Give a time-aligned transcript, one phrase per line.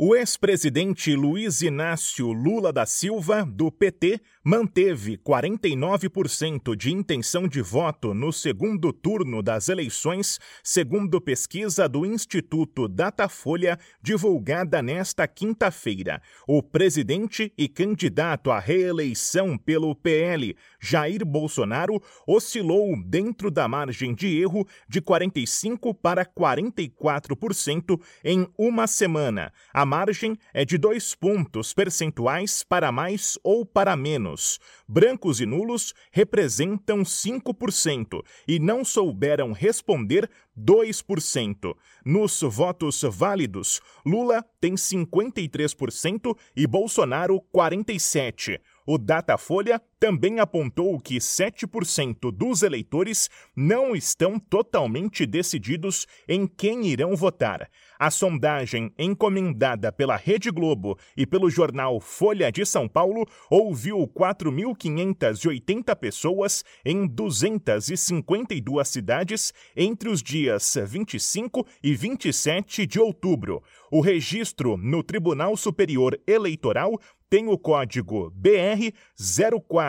[0.00, 8.14] O ex-presidente Luiz Inácio Lula da Silva, do PT, manteve 49% de intenção de voto
[8.14, 16.22] no segundo turno das eleições, segundo pesquisa do Instituto Datafolha, divulgada nesta quinta-feira.
[16.46, 24.28] O presidente e candidato à reeleição pelo PL, Jair Bolsonaro, oscilou dentro da margem de
[24.40, 29.52] erro de 45% para 44% em uma semana.
[29.74, 34.60] A margem é de dois pontos percentuais para mais ou para menos.
[34.86, 41.74] Brancos e nulos representam 5% e não souberam responder 2%.
[42.04, 48.60] Nos votos válidos, Lula tem 53% e Bolsonaro 47%.
[48.86, 57.16] O Datafolha também apontou que 7% dos eleitores não estão totalmente decididos em quem irão
[57.16, 57.68] votar.
[57.98, 65.96] A sondagem encomendada pela Rede Globo e pelo jornal Folha de São Paulo ouviu 4.580
[65.96, 73.64] pessoas em 252 cidades entre os dias 25 e 27 de outubro.
[73.90, 78.90] O registro no Tribunal Superior Eleitoral tem o código BR